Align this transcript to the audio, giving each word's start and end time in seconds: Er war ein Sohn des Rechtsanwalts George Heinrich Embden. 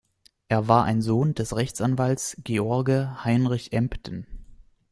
Er 0.47 0.67
war 0.67 0.85
ein 0.85 1.03
Sohn 1.03 1.35
des 1.35 1.55
Rechtsanwalts 1.55 2.35
George 2.43 3.23
Heinrich 3.23 3.71
Embden. 3.71 4.25